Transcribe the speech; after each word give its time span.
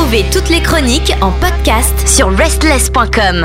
Retrouvez 0.00 0.24
toutes 0.32 0.48
les 0.48 0.62
chroniques 0.62 1.12
en 1.20 1.30
podcast 1.30 2.08
sur 2.08 2.34
restless.com. 2.34 3.44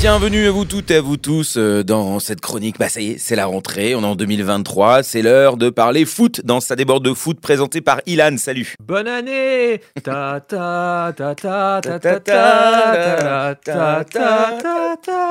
Bienvenue 0.00 0.46
à 0.46 0.52
vous 0.52 0.64
toutes 0.64 0.92
et 0.92 0.96
à 0.96 1.00
vous 1.00 1.16
tous 1.16 1.56
euh, 1.56 1.82
dans 1.82 2.20
cette 2.20 2.40
chronique. 2.40 2.78
Bah 2.78 2.88
ça 2.88 3.00
y 3.00 3.10
est, 3.10 3.18
c'est 3.18 3.34
la 3.34 3.46
rentrée, 3.46 3.96
on 3.96 4.02
est 4.02 4.06
en 4.06 4.14
2023, 4.14 5.02
c'est 5.02 5.22
l'heure 5.22 5.56
de 5.56 5.68
parler 5.68 6.04
foot 6.04 6.40
dans 6.44 6.60
sa 6.60 6.76
déborde 6.76 7.04
de 7.04 7.12
foot 7.12 7.40
présentée 7.40 7.80
par 7.80 8.00
Ilan. 8.06 8.36
Salut. 8.36 8.76
Bonne 8.80 9.08
année 9.08 9.80
ta 10.04 10.38
ta 10.38 11.12
ta 11.16 11.34
ta 11.34 11.80
ta 11.80 12.00
ta 12.00 12.20
ta 12.20 12.20
ta 12.20 13.54
ta 13.56 14.04
ta 14.04 14.04
ta 14.04 14.96
ta 15.04 15.22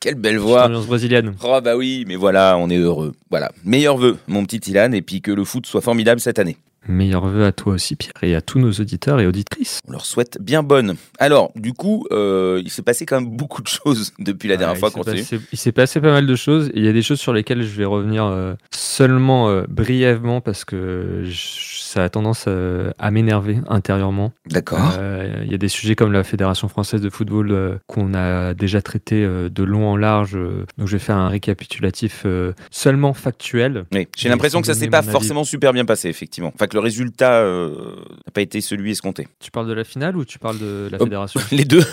Quelle 0.00 0.16
belle 0.16 0.38
voix. 0.38 0.64
Ambiance 0.64 0.86
brésilienne. 0.86 1.36
Oh 1.44 1.60
bah 1.62 1.76
oui, 1.76 2.04
mais 2.08 2.16
voilà, 2.16 2.56
on 2.58 2.68
est 2.68 2.78
heureux. 2.78 3.12
Voilà, 3.30 3.52
meilleurs 3.64 3.96
vœux, 3.96 4.18
mon 4.26 4.44
petit 4.44 4.72
Ilan, 4.72 4.90
et 4.90 5.02
puis 5.02 5.20
que 5.20 5.30
le 5.30 5.44
foot 5.44 5.66
soit 5.66 5.82
formidable 5.82 6.20
cette 6.20 6.40
année. 6.40 6.56
Meilleurs 6.88 7.26
vœux 7.26 7.44
à 7.44 7.52
toi 7.52 7.74
aussi, 7.74 7.94
Pierre, 7.94 8.14
et 8.22 8.34
à 8.34 8.40
tous 8.40 8.58
nos 8.58 8.70
auditeurs 8.72 9.20
et 9.20 9.26
auditrices. 9.26 9.80
On 9.86 9.92
leur 9.92 10.06
souhaite 10.06 10.38
bien 10.40 10.62
bonne. 10.62 10.96
Alors, 11.18 11.52
du 11.54 11.72
coup, 11.74 12.06
euh, 12.10 12.60
il 12.64 12.70
s'est 12.70 12.82
passé 12.82 13.04
quand 13.06 13.20
même 13.20 13.30
beaucoup 13.36 13.60
de 13.62 13.68
choses 13.68 14.12
depuis 14.18 14.48
la 14.48 14.56
dernière 14.56 14.76
fois 14.78 14.90
qu'on 14.90 15.02
s'est 15.02 15.38
Il 15.52 15.58
s'est 15.58 15.72
passé 15.72 16.00
pas 16.00 16.10
mal 16.10 16.26
de 16.26 16.34
choses. 16.36 16.70
Il 16.74 16.84
y 16.84 16.88
a 16.88 16.92
des 16.92 17.02
choses 17.02 17.20
sur 17.20 17.32
lesquelles 17.34 17.62
je 17.62 17.76
vais 17.76 17.84
revenir 17.84 18.24
euh, 18.24 18.54
seulement 18.74 19.48
euh, 19.50 19.64
brièvement 19.68 20.40
parce 20.40 20.64
que 20.64 21.22
je- 21.26 21.80
ça 21.90 22.04
a 22.04 22.08
tendance 22.08 22.44
euh, 22.46 22.92
à 23.00 23.10
m'énerver 23.10 23.58
intérieurement. 23.68 24.32
D'accord. 24.46 24.94
Euh, 24.96 25.42
Il 25.44 25.50
y 25.50 25.54
a 25.54 25.58
des 25.58 25.68
sujets 25.68 25.96
comme 25.96 26.12
la 26.12 26.22
Fédération 26.22 26.68
française 26.68 27.00
de 27.00 27.10
football 27.10 27.50
euh, 27.50 27.78
qu'on 27.88 28.14
a 28.14 28.54
déjà 28.54 28.80
traité 28.80 29.26
de 29.26 29.62
long 29.64 29.88
en 29.88 29.96
large. 29.96 30.34
donc 30.78 30.86
je 30.86 30.92
vais 30.92 31.00
faire 31.00 31.16
un 31.16 31.28
récapitulatif 31.28 32.26
seulement 32.70 33.12
factuel. 33.12 33.84
Oui, 33.92 34.06
j'ai 34.16 34.28
l'impression 34.28 34.60
que 34.60 34.66
ça 34.66 34.74
s'est 34.74 34.88
pas 34.88 35.02
forcément 35.02 35.44
super 35.44 35.72
bien 35.72 35.84
passé, 35.84 36.08
effectivement. 36.08 36.52
Enfin, 36.54 36.66
que 36.66 36.74
le 36.74 36.80
résultat 36.80 37.42
n'a 37.44 38.32
pas 38.32 38.40
été 38.40 38.60
celui 38.60 38.92
escompté. 38.92 39.28
Tu 39.40 39.50
parles 39.50 39.68
de 39.68 39.72
la 39.72 39.84
finale 39.84 40.16
ou 40.16 40.24
tu 40.24 40.38
parles 40.38 40.58
de 40.58 40.88
la 40.90 40.98
fédération? 40.98 41.40
Les 41.50 41.64
deux. 41.64 41.84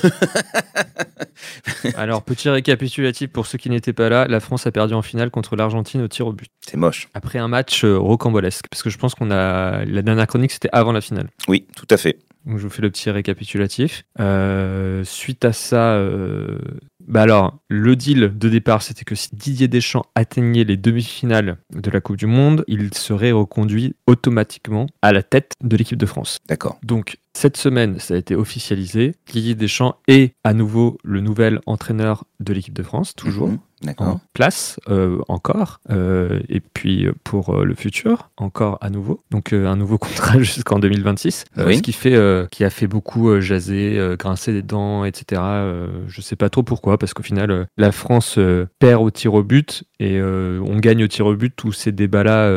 Alors, 1.95 2.23
petit 2.23 2.49
récapitulatif 2.49 3.30
pour 3.30 3.45
ceux 3.45 3.57
qui 3.57 3.69
n'étaient 3.69 3.93
pas 3.93 4.09
là, 4.09 4.27
la 4.27 4.39
France 4.39 4.67
a 4.67 4.71
perdu 4.71 4.93
en 4.93 5.02
finale 5.02 5.30
contre 5.31 5.55
l'Argentine 5.55 6.02
au 6.02 6.07
tir 6.07 6.27
au 6.27 6.33
but. 6.33 6.49
C'est 6.61 6.77
moche. 6.77 7.09
Après 7.13 7.39
un 7.39 7.47
match 7.47 7.83
euh, 7.83 7.97
rocambolesque, 7.97 8.66
parce 8.69 8.83
que 8.83 8.89
je 8.89 8.97
pense 8.97 9.16
qu'on 9.16 9.31
a. 9.31 9.85
La 9.85 10.02
dernière 10.02 10.27
chronique, 10.27 10.52
c'était 10.52 10.69
avant 10.71 10.91
la 10.91 11.02
finale. 11.02 11.30
Oui, 11.47 11.65
tout 11.75 11.88
à 11.89 11.97
fait. 11.97 12.19
Donc, 12.45 12.59
je 12.59 12.63
vous 12.63 12.69
fais 12.69 12.81
le 12.81 12.89
petit 12.89 13.09
récapitulatif. 13.09 14.03
Euh, 14.21 15.03
suite 15.03 15.43
à 15.43 15.52
ça, 15.52 15.95
euh, 15.95 16.59
bah 17.08 17.21
alors, 17.21 17.59
le 17.69 17.95
deal 17.95 18.31
de 18.38 18.49
départ, 18.49 18.81
c'était 18.81 19.03
que 19.03 19.15
si 19.15 19.30
Didier 19.33 19.67
Deschamps 19.67 20.05
atteignait 20.15 20.63
les 20.63 20.77
demi-finales 20.77 21.58
de 21.73 21.91
la 21.91 21.99
Coupe 21.99 22.17
du 22.17 22.25
Monde, 22.25 22.63
il 22.67 22.93
serait 22.93 23.31
reconduit 23.31 23.95
automatiquement 24.08 24.88
à 25.02 25.11
la 25.11 25.23
tête 25.23 25.53
de 25.61 25.75
l'équipe 25.75 25.97
de 25.97 26.05
France. 26.05 26.38
D'accord. 26.47 26.80
Donc, 26.83 27.17
cette 27.38 27.57
semaine, 27.57 27.99
ça 27.99 28.16
a 28.16 28.17
été 28.17 28.35
officialisé. 28.35 29.13
Didier 29.27 29.53
Deschamps 29.53 29.97
est 30.07 30.33
à 30.43 30.55
nouveau 30.55 30.97
le 31.03 31.21
nouvel 31.21 31.59
entraîneur 31.67 32.25
de 32.39 32.52
l'équipe 32.52 32.73
de 32.73 32.81
France, 32.81 33.13
toujours. 33.13 33.49
Mhm. 33.49 33.59
En 34.00 34.20
place 34.33 34.80
euh, 34.89 35.20
encore 35.28 35.80
Euh, 35.89 36.39
et 36.50 36.59
puis 36.59 37.06
euh, 37.06 37.14
pour 37.23 37.56
euh, 37.56 37.64
le 37.64 37.75
futur 37.75 38.30
encore 38.38 38.78
à 38.81 38.89
nouveau 38.89 39.22
donc 39.31 39.53
un 39.53 39.75
nouveau 39.75 39.97
contrat 40.06 40.39
jusqu'en 40.39 40.80
2026 40.80 41.45
Euh, 41.58 41.66
Oui. 41.67 41.78
ce 41.78 41.81
qui 41.83 41.94
fait 41.94 42.16
qui 42.52 42.64
a 42.64 42.70
fait 42.70 42.88
beaucoup 42.88 43.39
jaser 43.39 44.00
grincer 44.17 44.52
des 44.53 44.61
dents 44.64 45.05
etc 45.05 45.42
je 46.08 46.22
sais 46.22 46.36
pas 46.36 46.50
trop 46.50 46.64
pourquoi 46.64 46.98
parce 46.98 47.14
qu'au 47.14 47.23
final 47.23 47.67
la 47.78 47.92
France 47.92 48.39
perd 48.80 49.02
au 49.03 49.11
tir 49.11 49.33
au 49.36 49.44
but 49.44 49.83
et 50.00 50.22
on 50.22 50.78
gagne 50.80 51.03
au 51.03 51.08
tir 51.08 51.25
au 51.28 51.36
but 51.36 51.53
tous 51.55 51.72
ces 51.72 51.92
débats 51.92 52.23
là 52.23 52.52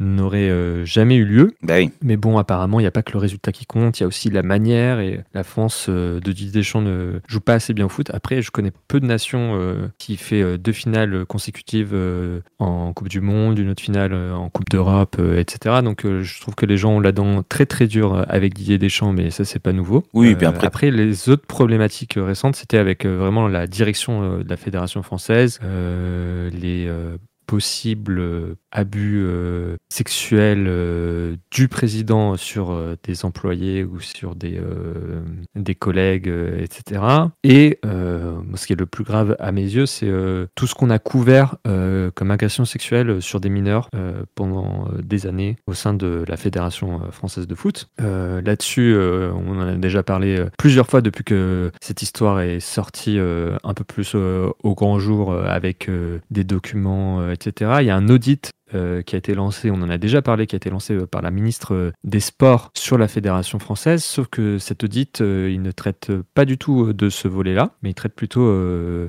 n'auraient 0.00 0.84
jamais 0.84 1.16
eu 1.16 1.24
lieu 1.24 1.54
Bah 1.62 1.74
oui. 1.78 1.90
mais 2.02 2.16
bon, 2.16 2.38
apparemment, 2.38 2.78
il 2.80 2.84
n'y 2.84 2.88
a 2.88 2.92
pas 2.92 3.02
que 3.02 3.12
le 3.12 3.18
résultat 3.18 3.52
qui 3.52 3.66
compte, 3.66 3.98
il 3.98 4.02
y 4.02 4.04
a 4.04 4.06
aussi 4.06 4.30
la 4.30 4.42
manière 4.42 5.00
et 5.00 5.20
la 5.34 5.42
France 5.44 5.88
de 5.88 6.18
Didier 6.20 6.50
Deschamps 6.50 6.80
ne 6.82 7.20
joue 7.28 7.40
pas 7.40 7.54
assez 7.54 7.74
bien 7.74 7.86
au 7.86 7.88
foot. 7.88 8.10
Après, 8.12 8.42
je 8.42 8.50
connais 8.50 8.72
peu 8.88 9.00
de 9.00 9.06
nations 9.06 9.58
qui 9.98 10.16
fait 10.16 10.55
deux 10.56 10.72
finales 10.72 11.24
consécutives 11.26 11.90
euh, 11.92 12.40
en 12.58 12.92
Coupe 12.92 13.08
du 13.08 13.20
Monde, 13.20 13.58
une 13.58 13.70
autre 13.70 13.82
finale 13.82 14.12
euh, 14.12 14.34
en 14.34 14.48
Coupe 14.50 14.68
d'Europe, 14.70 15.16
euh, 15.18 15.38
etc. 15.38 15.76
Donc, 15.82 16.04
euh, 16.04 16.22
je 16.22 16.40
trouve 16.40 16.54
que 16.54 16.66
les 16.66 16.76
gens 16.76 16.92
ont 16.96 17.00
la 17.00 17.12
dent 17.12 17.42
très 17.42 17.66
très 17.66 17.86
dure 17.86 18.14
euh, 18.14 18.22
avec 18.28 18.54
Didier 18.54 18.78
Deschamps, 18.78 19.12
mais 19.12 19.30
ça, 19.30 19.44
c'est 19.44 19.58
pas 19.58 19.72
nouveau. 19.72 20.04
Oui, 20.14 20.28
et 20.28 20.36
puis 20.36 20.46
après- 20.46 20.66
après, 20.66 20.90
les 20.90 21.28
autres 21.28 21.46
problématiques 21.46 22.16
euh, 22.16 22.24
récentes, 22.24 22.56
c'était 22.56 22.78
avec 22.78 23.04
euh, 23.04 23.16
vraiment 23.18 23.48
la 23.48 23.66
direction 23.66 24.22
euh, 24.22 24.42
de 24.44 24.48
la 24.50 24.56
Fédération 24.56 25.02
française, 25.02 25.58
euh, 25.62 26.50
les 26.50 26.86
possibles 27.46 28.18
euh, 28.18 28.54
abus 28.76 29.24
euh, 29.24 29.76
sexuels 29.88 30.66
euh, 30.68 31.36
du 31.50 31.66
président 31.66 32.36
sur 32.36 32.70
euh, 32.70 32.94
des 33.04 33.24
employés 33.24 33.84
ou 33.84 34.00
sur 34.00 34.34
des, 34.34 34.60
des 35.54 35.74
collègues, 35.74 36.28
etc. 36.58 37.00
Et 37.42 37.80
ce 37.82 38.66
qui 38.66 38.72
est 38.72 38.78
le 38.78 38.86
plus 38.86 39.04
grave 39.04 39.36
à 39.38 39.52
mes 39.52 39.62
yeux, 39.62 39.86
c'est 39.86 40.10
tout 40.54 40.66
ce 40.66 40.74
qu'on 40.74 40.90
a 40.90 40.98
couvert 40.98 41.56
comme 42.14 42.30
agression 42.30 42.64
sexuelle 42.64 43.22
sur 43.22 43.40
des 43.40 43.48
mineurs 43.48 43.88
pendant 44.34 44.88
des 45.02 45.26
années 45.26 45.56
au 45.66 45.74
sein 45.74 45.94
de 45.94 46.24
la 46.28 46.36
Fédération 46.36 47.00
française 47.10 47.46
de 47.46 47.54
foot. 47.54 47.88
Là-dessus, 47.98 48.96
on 48.96 49.58
en 49.58 49.68
a 49.68 49.74
déjà 49.74 50.02
parlé 50.02 50.44
plusieurs 50.58 50.86
fois 50.86 51.00
depuis 51.00 51.24
que 51.24 51.70
cette 51.80 52.02
histoire 52.02 52.40
est 52.40 52.60
sortie 52.60 53.18
un 53.18 53.74
peu 53.74 53.84
plus 53.84 54.14
au 54.14 54.74
grand 54.74 54.98
jour 54.98 55.32
avec 55.32 55.90
des 56.30 56.44
documents, 56.44 57.35
etc. 57.36 57.76
Il 57.80 57.86
y 57.86 57.90
a 57.90 57.96
un 57.96 58.08
audit 58.08 58.50
euh, 58.74 59.02
qui 59.02 59.14
a 59.14 59.18
été 59.18 59.34
lancé, 59.34 59.70
on 59.70 59.80
en 59.82 59.90
a 59.90 59.98
déjà 59.98 60.22
parlé, 60.22 60.46
qui 60.46 60.54
a 60.56 60.58
été 60.58 60.70
lancé 60.70 60.94
euh, 60.94 61.06
par 61.06 61.22
la 61.22 61.30
ministre 61.30 61.74
euh, 61.74 61.92
des 62.04 62.20
Sports 62.20 62.70
sur 62.74 62.98
la 62.98 63.08
Fédération 63.08 63.58
française, 63.58 64.02
sauf 64.04 64.26
que 64.28 64.58
cet 64.58 64.84
audit, 64.84 65.20
euh, 65.20 65.50
il 65.52 65.62
ne 65.62 65.70
traite 65.70 66.10
pas 66.34 66.44
du 66.44 66.58
tout 66.58 66.92
de 66.92 67.08
ce 67.08 67.28
volet-là, 67.28 67.70
mais 67.82 67.90
il 67.90 67.94
traite 67.94 68.14
plutôt 68.14 68.46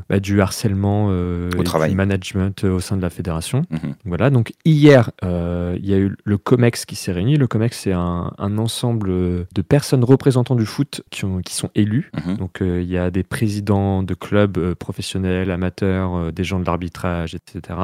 bah, 0.09 0.19
du 0.19 0.41
harcèlement 0.41 1.07
Au 1.07 1.49
et 1.59 1.63
travail. 1.63 1.89
du 1.91 1.95
management 1.95 2.63
au 2.63 2.79
sein 2.79 2.97
de 2.97 3.01
la 3.01 3.09
fédération. 3.09 3.63
Mhm. 3.71 3.93
Voilà, 4.05 4.29
donc 4.29 4.53
hier, 4.65 5.11
il 5.23 5.85
y 5.85 5.93
a 5.93 5.97
eu 5.97 6.15
le 6.23 6.37
COMEX 6.37 6.85
qui 6.85 6.95
s'est 6.95 7.11
réuni. 7.11 7.37
Le 7.37 7.47
COMEX, 7.47 7.79
c'est 7.79 7.91
un, 7.93 8.33
un 8.37 8.57
ensemble 8.57 9.09
de 9.09 9.61
personnes 9.67 10.03
représentant 10.03 10.55
du 10.55 10.65
foot 10.65 11.01
qui, 11.09 11.25
ont- 11.25 11.41
qui 11.41 11.53
sont 11.53 11.69
élus. 11.75 12.11
Mhm. 12.25 12.37
Donc 12.37 12.57
il 12.61 12.83
y 12.83 12.97
a 12.97 13.11
des 13.11 13.23
présidents 13.23 14.03
de 14.03 14.13
clubs 14.13 14.73
professionnels, 14.75 15.51
amateurs, 15.51 16.31
des 16.31 16.43
gens 16.43 16.59
de 16.59 16.65
l'arbitrage, 16.65 17.35
etc. 17.35 17.79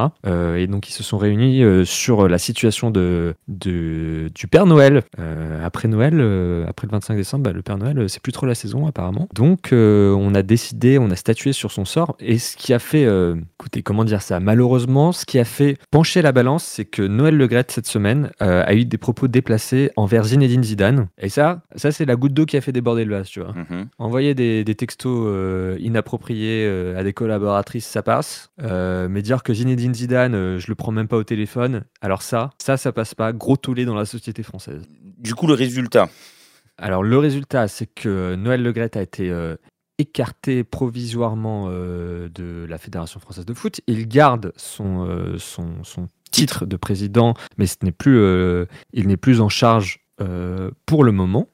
Et 0.57 0.67
donc 0.67 0.89
ils 0.89 0.93
se 0.93 1.03
sont 1.03 1.17
réunis 1.17 1.62
euh, 1.63 1.85
sur 1.85 2.27
la 2.27 2.37
situation 2.37 2.91
de, 2.91 3.33
de- 3.47 4.29
du 4.35 4.47
Père 4.47 4.65
Noël. 4.65 5.03
Euh, 5.19 5.65
après 5.65 5.87
Noël, 5.87 6.15
euh, 6.19 6.65
après 6.67 6.87
le 6.87 6.91
25 6.91 7.15
décembre, 7.15 7.43
bah, 7.45 7.51
le 7.51 7.61
Père 7.61 7.77
Noël, 7.77 8.09
c'est 8.09 8.21
plus 8.21 8.31
trop 8.31 8.45
la 8.45 8.55
saison 8.55 8.85
apparemment. 8.87 9.27
Donc 9.33 9.69
on 9.71 10.35
a 10.35 10.41
décidé, 10.41 10.97
on 10.99 11.09
a 11.11 11.15
statué 11.15 11.53
sur 11.53 11.71
son 11.71 11.85
sort. 11.85 12.15
Et 12.19 12.37
ce 12.37 12.55
qui 12.57 12.73
a 12.73 12.79
fait, 12.79 13.07
écoutez, 13.59 13.81
comment 13.81 14.03
dire 14.05 14.21
ça? 14.21 14.39
Malheureusement, 14.39 15.11
ce 15.11 15.25
qui 15.25 15.39
a 15.39 15.45
fait 15.45 15.77
pencher 15.91 16.21
la 16.21 16.31
balance, 16.31 16.63
c'est 16.63 16.85
que 16.85 17.01
Noël 17.01 17.35
Le 17.37 17.47
Graët, 17.47 17.71
cette 17.71 17.87
semaine, 17.87 18.31
a 18.39 18.73
eu 18.73 18.85
des 18.85 18.97
propos 18.97 19.27
déplacés 19.27 19.91
envers 19.95 20.23
Zinedine 20.25 20.63
Zidane. 20.63 21.07
Et 21.17 21.29
ça, 21.29 21.63
ça 21.75 21.91
c'est 21.91 22.05
la 22.05 22.15
goutte 22.15 22.33
d'eau 22.33 22.45
qui 22.45 22.57
a 22.57 22.61
fait 22.61 22.71
déborder 22.71 23.05
le 23.05 23.15
vase, 23.15 23.27
tu 23.29 23.39
vois. 23.39 23.53
Mhm. 23.53 23.87
Envoyer 23.99 24.33
des, 24.35 24.63
des 24.63 24.75
textos 24.75 25.25
euh, 25.27 25.77
inappropriés 25.79 26.65
euh, 26.67 26.99
à 26.99 27.03
des 27.03 27.13
collaboratrices, 27.13 27.85
ça 27.87 28.01
passe. 28.03 28.49
Euh, 28.61 29.07
mais 29.09 29.21
dire 29.21 29.43
que 29.43 29.53
Zinedine 29.53 29.93
Zidane, 29.93 30.57
je 30.59 30.65
le 30.67 30.75
prends 30.75 30.91
même 30.91 31.07
pas 31.07 31.17
au 31.17 31.23
téléphone, 31.23 31.43
alors 32.01 32.21
ça, 32.21 32.51
ça, 32.57 32.77
ça 32.77 32.91
passe 32.91 33.15
pas. 33.15 33.33
Gros 33.33 33.57
tollé 33.57 33.85
dans 33.85 33.95
la 33.95 34.05
société 34.05 34.43
française. 34.43 34.83
Du 35.17 35.35
coup, 35.35 35.47
le 35.47 35.53
résultat. 35.53 36.09
Alors 36.77 37.03
le 37.03 37.17
résultat, 37.17 37.67
c'est 37.67 37.85
que 37.85 38.35
Noël 38.35 38.61
Le 38.63 38.71
Graët 38.71 38.97
a 38.97 39.01
été 39.01 39.29
euh, 39.29 39.55
écarté 39.99 40.63
provisoirement 40.63 41.67
euh, 41.69 42.29
de 42.29 42.65
la 42.67 42.77
Fédération 42.77 43.19
française 43.19 43.45
de 43.45 43.53
foot. 43.53 43.81
Il 43.87 44.07
garde 44.07 44.53
son, 44.55 45.05
euh, 45.07 45.37
son, 45.37 45.83
son 45.83 46.07
titre 46.31 46.65
de 46.65 46.75
président, 46.75 47.35
mais 47.57 47.67
ce 47.67 47.77
n'est 47.83 47.91
plus, 47.91 48.19
il 48.93 49.07
n'est 49.07 49.17
plus 49.17 49.39
en 49.39 49.49
charge 49.49 49.99
pour 50.87 51.03
le 51.03 51.11
moment, 51.11 51.47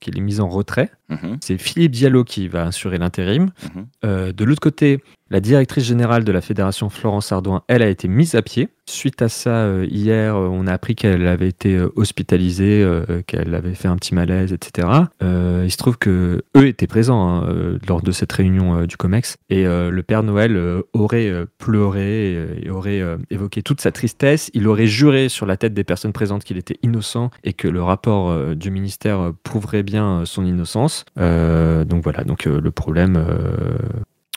qu'il 0.00 0.18
est 0.18 0.20
mis 0.20 0.40
en 0.40 0.48
retrait. 0.48 0.90
Mhm. 1.08 1.38
C'est 1.40 1.58
Philippe 1.58 1.92
Diallo 1.92 2.24
qui 2.24 2.48
va 2.48 2.66
assurer 2.66 2.98
l'intérim. 2.98 3.50
Mhm. 3.74 3.86
Euh, 4.04 4.32
de 4.32 4.44
l'autre 4.44 4.60
côté, 4.60 5.02
la 5.30 5.40
directrice 5.40 5.84
générale 5.84 6.24
de 6.24 6.32
la 6.32 6.40
fédération, 6.40 6.88
Florence 6.88 7.32
Ardouin, 7.32 7.62
elle 7.68 7.82
a 7.82 7.88
été 7.88 8.08
mise 8.08 8.34
à 8.34 8.42
pied. 8.42 8.68
Suite 8.88 9.20
à 9.22 9.28
ça, 9.28 9.50
euh, 9.50 9.84
hier, 9.90 10.36
euh, 10.36 10.46
on 10.48 10.68
a 10.68 10.72
appris 10.72 10.94
qu'elle 10.94 11.26
avait 11.26 11.48
été 11.48 11.74
euh, 11.74 11.88
hospitalisée, 11.96 12.86
qu'elle 13.26 13.54
avait 13.54 13.74
fait 13.74 13.88
un 13.88 13.96
petit 13.96 14.14
malaise, 14.14 14.52
etc. 14.52 14.88
Il 15.20 15.70
se 15.70 15.76
trouve 15.76 15.98
que 15.98 16.44
eux 16.56 16.66
étaient 16.66 16.86
présents 16.86 17.42
hein, 17.42 17.78
lors 17.88 18.00
de 18.02 18.12
cette 18.12 18.30
réunion 18.32 18.84
du 18.84 18.96
COMEX 18.96 19.36
et 19.50 19.64
le 19.64 20.02
Père 20.02 20.22
Noël 20.22 20.82
aurait 20.92 21.32
pleuré 21.58 22.60
et, 22.62 22.70
aurait 22.70 23.02
évoqué 23.30 23.62
toute 23.62 23.80
sa 23.80 23.90
tristesse. 23.90 24.50
Il 24.54 24.68
aurait 24.68 24.86
juré 24.86 25.28
sur 25.28 25.46
la 25.46 25.56
tête 25.56 25.74
des 25.74 25.84
personnes 25.84 26.12
présentes 26.12 26.44
qu'il 26.44 26.58
était 26.58 26.78
innocent 26.82 27.30
et 27.42 27.52
que 27.52 27.68
le 27.68 27.82
rapport 27.82 28.54
du 28.54 28.70
ministère 28.70 29.32
prouverait 29.42 29.82
bien 29.82 30.24
son 30.24 30.44
innocence. 30.46 31.04
Donc 31.16 32.02
voilà, 32.02 32.24
donc 32.24 32.44
le 32.44 32.70
problème. 32.70 33.16
euh, 33.16 33.78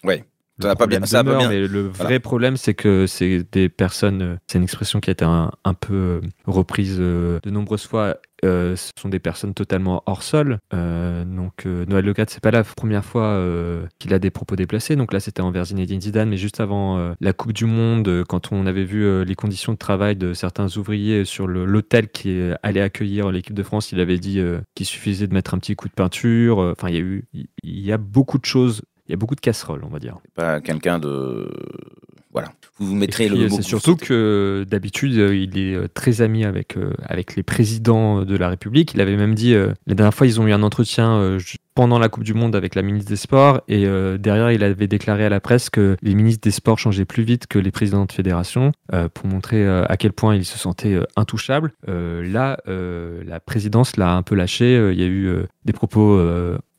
Ouais. 0.03 0.23
Ça 0.61 0.75
pas 0.75 0.87
bien- 0.87 1.05
ça 1.05 1.23
pas 1.23 1.23
demeure, 1.23 1.39
bien. 1.41 1.49
Mais 1.49 1.67
le 1.67 1.87
vrai 1.87 2.19
problème, 2.19 2.57
c'est 2.57 2.73
que 2.73 3.07
c'est 3.07 3.45
des 3.51 3.69
personnes. 3.69 4.21
euh, 4.21 4.35
C'est 4.47 4.57
une 4.57 4.63
expression 4.63 4.99
qui 4.99 5.09
a 5.09 5.13
été 5.13 5.25
un, 5.25 5.51
un 5.63 5.73
peu 5.73 5.93
euh, 5.93 6.21
reprise 6.45 6.97
euh, 6.99 7.39
de 7.43 7.49
nombreuses 7.49 7.85
fois 7.85 8.17
euh, 8.45 8.77
ce 8.77 8.91
sont 8.97 9.09
des 9.09 9.19
personnes 9.19 9.53
totalement 9.53 10.01
hors 10.05 10.23
sol. 10.23 10.59
Euh, 10.73 11.25
donc 11.25 11.65
euh, 11.65 11.85
Noël 11.85 12.05
Le 12.05 12.13
c'est 12.27 12.41
pas 12.41 12.51
la 12.51 12.63
première 12.63 13.03
fois 13.03 13.37
qu'il 13.99 14.13
a 14.13 14.19
des 14.19 14.29
propos 14.29 14.55
déplacés. 14.55 14.95
Donc 14.95 15.11
là, 15.13 15.19
c'était 15.19 15.41
envers 15.41 15.65
Zinedine 15.65 15.99
Zidane, 16.01 16.29
mais 16.29 16.37
juste 16.37 16.59
avant 16.59 17.13
la 17.19 17.33
Coupe 17.33 17.53
du 17.53 17.65
Monde, 17.65 18.23
quand 18.27 18.51
on 18.51 18.65
avait 18.65 18.83
vu 18.83 19.23
les 19.25 19.35
conditions 19.35 19.73
de 19.73 19.77
travail 19.77 20.15
de 20.15 20.33
certains 20.33 20.67
ouvriers 20.77 21.25
sur 21.25 21.47
l'hôtel 21.47 22.09
qui 22.09 22.41
allait 22.63 22.81
accueillir 22.81 23.31
l'équipe 23.31 23.53
de 23.55 23.63
France, 23.63 23.91
il 23.91 23.99
avait 23.99 24.17
dit 24.19 24.41
qu'il 24.75 24.85
suffisait 24.85 25.27
de 25.27 25.33
mettre 25.33 25.53
un 25.53 25.59
petit 25.59 25.75
coup 25.75 25.87
de 25.87 25.93
peinture. 25.93 26.59
Enfin, 26.59 26.89
il 26.89 26.95
y 26.95 26.97
a 26.97 27.01
eu, 27.01 27.25
il 27.33 27.79
y 27.79 27.91
a 27.91 27.97
beaucoup 27.97 28.37
de 28.37 28.45
choses. 28.45 28.81
Il 29.09 29.13
y 29.13 29.15
a 29.15 29.17
beaucoup 29.17 29.33
de 29.33 29.41
casseroles, 29.41 29.81
on 29.83 29.89
va 29.89 29.97
dire. 29.97 30.17
Pas 30.35 30.61
quelqu'un 30.61 30.99
de. 30.99 31.51
Voilà. 32.31 32.49
Vous 32.77 32.85
vous 32.85 32.93
Et 32.93 32.99
mettrez 32.99 33.25
puis, 33.25 33.35
le 33.35 33.49
mot 33.49 33.55
C'est 33.55 33.63
surtout 33.63 33.95
que 33.95 34.63
d'habitude, 34.69 35.17
euh, 35.17 35.35
il 35.35 35.57
est 35.57 35.73
euh, 35.73 35.87
très 35.91 36.21
ami 36.21 36.45
avec, 36.45 36.77
euh, 36.77 36.93
avec 37.03 37.35
les 37.35 37.41
présidents 37.41 38.23
de 38.23 38.37
la 38.37 38.49
République. 38.49 38.93
Il 38.93 39.01
avait 39.01 39.17
même 39.17 39.33
dit, 39.33 39.55
euh, 39.55 39.73
la 39.87 39.95
dernière 39.95 40.13
fois, 40.13 40.27
ils 40.27 40.39
ont 40.39 40.45
eu 40.45 40.53
un 40.53 40.61
entretien 40.61 41.13
euh, 41.13 41.39
pendant 41.73 41.97
la 41.97 42.07
Coupe 42.07 42.23
du 42.23 42.35
Monde 42.35 42.55
avec 42.55 42.75
la 42.75 42.83
ministre 42.83 43.09
des 43.09 43.15
Sports. 43.15 43.61
Et 43.67 43.87
derrière, 44.19 44.51
il 44.51 44.63
avait 44.63 44.87
déclaré 44.87 45.23
à 45.23 45.29
la 45.29 45.39
presse 45.39 45.69
que 45.69 45.95
les 46.01 46.13
ministres 46.13 46.41
des 46.43 46.51
Sports 46.51 46.77
changeaient 46.77 47.05
plus 47.05 47.23
vite 47.23 47.47
que 47.47 47.57
les 47.57 47.71
présidents 47.71 48.05
de 48.05 48.11
fédération 48.11 48.73
pour 49.13 49.27
montrer 49.27 49.65
à 49.65 49.95
quel 49.95 50.11
point 50.11 50.35
il 50.35 50.43
se 50.43 50.57
sentait 50.57 50.93
euh, 50.93 51.05
intouchable. 51.15 51.71
Là, 51.87 52.57
la 52.67 53.39
présidence 53.39 53.95
l'a 53.95 54.13
un 54.13 54.23
peu 54.23 54.35
lâché. 54.35 54.75
Il 54.91 54.99
y 54.99 55.03
a 55.03 55.07
eu 55.07 55.45
des 55.63 55.71
propos 55.71 56.19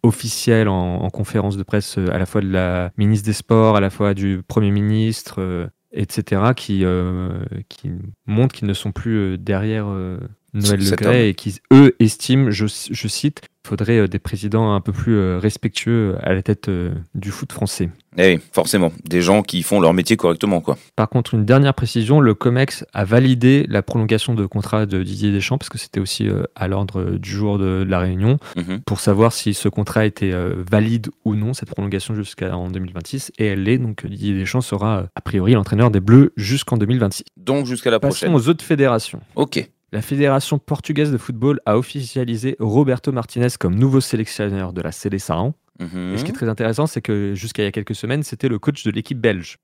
officiels 0.03 0.69
en, 0.69 1.03
en 1.03 1.11
conférence 1.11 1.57
de 1.57 1.63
presse 1.63 1.99
euh, 1.99 2.13
à 2.13 2.19
la 2.19 2.27
fois 2.27 2.41
de 2.41 2.51
la 2.51 2.93
ministre 2.97 3.27
des 3.27 3.33
Sports, 3.33 3.77
à 3.77 3.81
la 3.81 3.91
fois 3.91 4.15
du 4.15 4.43
Premier 4.47 4.71
ministre. 4.71 5.37
euh, 5.41 5.67
etc., 5.93 6.53
qui, 6.57 6.85
euh, 6.85 7.43
qui 7.69 7.91
montrent 8.25 8.55
qu'ils 8.55 8.69
ne 8.69 8.75
sont 8.75 8.93
plus 8.93 9.37
derrière 9.39 9.87
Noël 9.87 10.21
Le 10.55 10.97
Gret 10.97 11.29
et 11.31 11.35
qui, 11.35 11.59
eux, 11.73 11.97
estiment, 11.99 12.53
je, 12.53 12.67
je 12.67 13.09
cite, 13.09 13.43
faudrait 13.71 13.99
euh, 13.99 14.09
des 14.09 14.19
présidents 14.19 14.75
un 14.75 14.81
peu 14.81 14.91
plus 14.93 15.17
euh, 15.17 15.39
respectueux 15.39 16.17
à 16.23 16.35
la 16.35 16.43
tête 16.43 16.69
euh, 16.69 16.91
du 17.15 17.31
foot 17.31 17.53
français. 17.53 17.89
Eh 18.19 18.35
oui, 18.35 18.41
forcément. 18.53 18.91
Des 19.09 19.23
gens 19.23 19.43
qui 19.43 19.63
font 19.63 19.79
leur 19.81 19.95
métier 19.95 20.17
correctement, 20.17 20.61
quoi. 20.61 20.77
Par 20.97 21.09
contre, 21.09 21.35
une 21.35 21.45
dernière 21.45 21.75
précision, 21.75 22.19
le 22.19 22.35
COMEX 22.35 22.85
a 22.93 23.05
validé 23.05 23.65
la 23.69 23.83
prolongation 23.83 24.35
de 24.35 24.45
contrat 24.47 24.87
de 24.87 25.05
Didier 25.05 25.31
Deschamps, 25.31 25.59
parce 25.59 25.69
que 25.69 25.79
c'était 25.79 26.01
aussi 26.01 26.29
à 26.57 26.67
l'ordre 26.67 27.13
du 27.13 27.31
jour 27.31 27.59
de, 27.59 27.85
la 27.89 28.01
réunion, 28.01 28.39
Mhm. 28.57 28.81
pour 28.85 28.99
savoir 28.99 29.33
si 29.33 29.55
ce 29.55 29.69
contrat 29.69 30.07
était 30.07 30.33
valide 30.69 31.11
ou 31.25 31.37
non, 31.37 31.55
cette 31.55 31.69
prolongation 31.71 32.15
jusqu'en 32.17 32.69
2026, 32.69 33.31
et 33.39 33.47
elle 33.47 33.63
l'est, 33.63 33.79
donc 33.79 34.05
Didier 34.05 34.35
Deschamps 34.35 34.61
sera 34.61 35.05
a 35.15 35.21
priori 35.21 35.53
l'entraîneur 35.53 35.93
des 35.93 36.01
Bleus 36.01 36.33
jusqu'en 36.37 36.77
2026. 36.77 37.23
Donc 37.37 37.67
jusqu'à 37.67 37.93
la 37.93 38.01
Passons 38.01 38.27
prochaine. 38.27 38.35
aux 38.35 38.49
autres 38.49 38.65
fédérations. 38.65 39.21
Ok. 39.37 39.71
La 39.93 40.03
Fédération 40.03 40.59
portugaise 40.59 41.11
de 41.11 41.19
football 41.19 41.61
a 41.67 41.77
officialisé 41.77 42.57
Roberto 42.61 43.11
Martinez 43.11 43.49
comme 43.59 43.75
nouveau 43.75 44.01
sélectionneur 44.01 44.73
de 44.73 44.81
la 44.83 44.93
Seleção. 44.93 45.55
Mhm. 45.81 46.15
Et 46.15 46.19
ce 46.19 46.25
qui 46.25 46.31
est 46.31 46.35
très 46.35 46.49
intéressant, 46.49 46.87
c'est 46.87 47.03
que 47.03 47.35
jusqu'à 47.35 47.63
il 47.63 47.67
y 47.67 47.69
a 47.69 47.73
quelques 47.73 47.97
semaines, 47.97 48.23
c'était 48.23 48.49
le 48.49 48.59
coach 48.59 48.85
de 48.85 48.91
l'équipe 48.93 49.19
belge. 49.19 49.59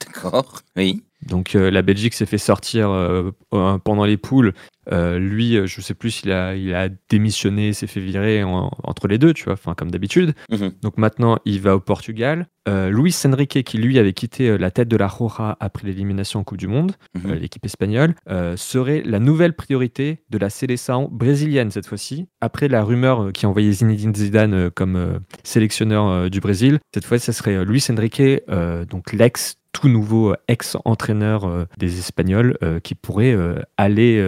D'accord. 0.06 0.60
Oui. 0.76 1.02
Donc 1.26 1.56
euh, 1.56 1.68
la 1.72 1.82
Belgique 1.82 2.14
s'est 2.14 2.26
fait 2.26 2.38
sortir 2.38 2.90
euh, 2.90 3.32
pendant 3.50 4.04
les 4.04 4.16
poules. 4.16 4.52
Euh, 4.92 5.18
lui, 5.18 5.58
je 5.66 5.80
sais 5.82 5.92
plus 5.92 6.12
s'il 6.12 6.30
a, 6.32 6.54
il 6.54 6.72
a 6.74 6.88
démissionné, 7.10 7.72
s'est 7.72 7.88
fait 7.88 8.00
virer 8.00 8.42
en- 8.44 8.70
entre 8.84 9.08
les 9.08 9.18
deux, 9.18 9.34
tu 9.34 9.44
vois, 9.44 9.54
enfin 9.54 9.74
comme 9.74 9.90
d'habitude. 9.90 10.32
Mhm. 10.50 10.70
Donc 10.80 10.96
maintenant, 10.96 11.36
il 11.44 11.60
va 11.60 11.74
au 11.76 11.80
Portugal. 11.80 12.46
Luis 12.90 13.14
Enrique, 13.24 13.64
qui 13.64 13.78
lui 13.78 13.98
avait 13.98 14.12
quitté 14.12 14.58
la 14.58 14.70
tête 14.70 14.88
de 14.88 14.96
la 14.98 15.08
Roja 15.08 15.56
après 15.58 15.86
l'élimination 15.88 16.40
en 16.40 16.44
Coupe 16.44 16.58
du 16.58 16.68
Monde, 16.68 16.92
Mhm. 17.14 17.32
l'équipe 17.34 17.64
espagnole, 17.64 18.14
serait 18.56 19.02
la 19.06 19.18
nouvelle 19.18 19.54
priorité 19.54 20.22
de 20.30 20.36
la 20.38 20.50
Seleção 20.50 21.08
brésilienne 21.10 21.70
cette 21.70 21.86
fois-ci. 21.86 22.26
Après 22.42 22.68
la 22.68 22.84
rumeur 22.84 23.32
qui 23.32 23.46
a 23.46 23.48
envoyé 23.48 23.72
Zinedine 23.72 24.14
Zidane 24.14 24.70
comme 24.70 25.20
sélectionneur 25.44 26.30
du 26.30 26.40
Brésil, 26.40 26.78
cette 26.94 27.04
fois, 27.06 27.18
ce 27.18 27.32
serait 27.32 27.64
Luis 27.64 27.84
Enrique, 27.90 28.22
donc 28.90 29.12
l'ex 29.14 29.56
tout 29.78 29.88
nouveau 29.88 30.32
euh, 30.32 30.36
ex-entraîneur 30.48 31.44
euh, 31.44 31.64
des 31.78 31.98
Espagnols 31.98 32.58
euh, 32.62 32.80
qui 32.80 32.94
pourrait 32.94 33.36
aller 33.76 34.20